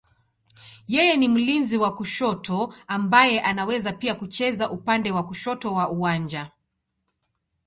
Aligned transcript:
Yeye 0.87 1.17
ni 1.17 1.27
mlinzi 1.27 1.77
wa 1.77 1.95
kushoto 1.95 2.73
ambaye 2.87 3.41
anaweza 3.41 3.93
pia 3.93 4.15
kucheza 4.15 4.69
upande 4.69 5.11
wa 5.11 5.23
kushoto 5.27 5.73
wa 5.73 5.89
uwanja. 5.89 6.51